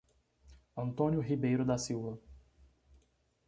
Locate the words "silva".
1.77-2.17